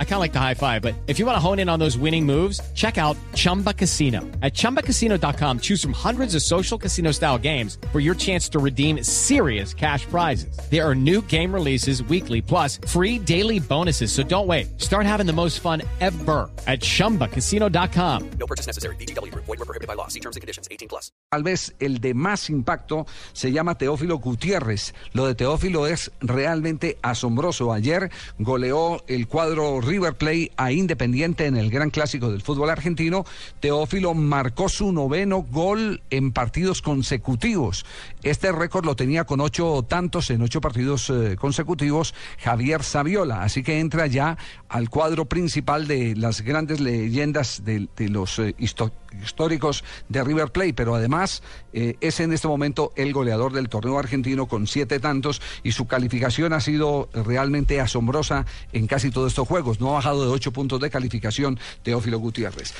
I 0.00 0.04
kind 0.04 0.14
of 0.14 0.20
like 0.20 0.32
the 0.32 0.40
high 0.40 0.54
five, 0.54 0.82
but 0.82 0.96
if 1.06 1.20
you 1.20 1.26
want 1.26 1.36
to 1.36 1.40
hone 1.40 1.60
in 1.60 1.68
on 1.68 1.78
those 1.78 1.96
winning 1.96 2.26
moves, 2.26 2.60
check 2.74 2.98
out 2.98 3.16
Chumba 3.36 3.72
Casino. 3.72 4.22
At 4.42 4.54
ChumbaCasino.com, 4.54 5.60
choose 5.60 5.80
from 5.80 5.92
hundreds 5.92 6.34
of 6.34 6.42
social 6.42 6.76
casino 6.76 7.12
style 7.12 7.38
games 7.38 7.78
for 7.92 8.00
your 8.00 8.16
chance 8.16 8.48
to 8.48 8.58
redeem 8.58 9.04
serious 9.04 9.72
cash 9.72 10.04
prizes. 10.06 10.58
There 10.68 10.84
are 10.84 10.96
new 10.96 11.22
game 11.22 11.54
releases 11.54 12.02
weekly, 12.02 12.42
plus 12.42 12.80
free 12.88 13.20
daily 13.20 13.60
bonuses. 13.60 14.10
So 14.10 14.24
don't 14.24 14.48
wait. 14.48 14.80
Start 14.80 15.06
having 15.06 15.26
the 15.26 15.32
most 15.32 15.60
fun 15.60 15.82
ever 16.00 16.50
at 16.66 16.80
ChumbaCasino.com. 16.80 18.30
No 18.40 18.46
purchase 18.48 18.66
necessary. 18.66 18.96
VGW. 18.96 19.32
Void 19.34 19.46
were 19.46 19.56
prohibited 19.58 19.86
by 19.86 19.94
law. 19.94 20.08
See 20.08 20.20
terms 20.20 20.34
and 20.34 20.40
conditions. 20.40 20.66
18 20.72 20.88
plus. 20.88 21.12
Tal 21.30 21.44
vez 21.44 21.72
el 21.78 22.00
de 22.00 22.14
más 22.14 22.50
impacto 22.50 23.06
se 23.32 23.52
llama 23.52 23.76
Teófilo 23.76 24.18
Gutiérrez. 24.18 24.92
Lo 25.12 25.26
de 25.26 25.34
Teófilo 25.36 25.86
es 25.86 26.10
realmente 26.20 26.98
asombroso 27.02 27.28
asombroso. 27.28 27.72
Ayer 27.72 28.10
goleó 28.38 29.04
el 29.06 29.28
cuadro 29.28 29.80
River 29.88 30.14
Play 30.14 30.52
a 30.56 30.70
Independiente 30.70 31.46
en 31.46 31.56
el 31.56 31.70
Gran 31.70 31.88
Clásico 31.88 32.30
del 32.30 32.42
fútbol 32.42 32.68
argentino. 32.68 33.24
Teófilo 33.60 34.12
marcó 34.12 34.68
su 34.68 34.92
noveno 34.92 35.38
gol 35.38 36.02
en 36.10 36.32
partidos 36.32 36.82
consecutivos. 36.82 37.86
Este 38.22 38.52
récord 38.52 38.84
lo 38.84 38.96
tenía 38.96 39.24
con 39.24 39.40
ocho 39.40 39.84
tantos 39.88 40.28
en 40.30 40.42
ocho 40.42 40.60
partidos 40.60 41.08
eh, 41.08 41.36
consecutivos 41.40 42.14
Javier 42.38 42.82
Saviola. 42.82 43.42
Así 43.42 43.62
que 43.62 43.80
entra 43.80 44.06
ya 44.06 44.36
al 44.68 44.90
cuadro 44.90 45.26
principal 45.26 45.86
de 45.86 46.14
las 46.16 46.42
grandes 46.42 46.80
leyendas 46.80 47.62
de, 47.64 47.88
los 48.08 48.38
eh, 48.38 48.54
históricos 48.58 49.84
de 50.08 50.24
River 50.24 50.50
Plate, 50.52 50.74
pero 50.74 50.94
además 50.94 51.42
eh, 51.72 51.96
es 52.00 52.20
en 52.20 52.32
este 52.32 52.48
momento 52.48 52.92
el 52.96 53.12
goleador 53.12 53.52
del 53.52 53.68
torneo 53.68 53.98
argentino 53.98 54.46
con 54.46 54.66
siete 54.66 55.00
tantos 55.00 55.40
y 55.62 55.72
su 55.72 55.86
calificación 55.86 56.52
ha 56.52 56.60
sido 56.60 57.08
realmente 57.12 57.80
asombrosa 57.80 58.46
en 58.72 58.86
casi 58.86 59.10
todos 59.10 59.32
estos 59.32 59.48
juegos. 59.48 59.80
No 59.80 59.90
ha 59.90 59.94
bajado 59.94 60.24
de 60.24 60.30
ocho 60.30 60.52
puntos 60.52 60.80
de 60.80 60.90
calificación 60.90 61.58
Teófilo 61.82 62.18
Gutiérrez. 62.18 62.78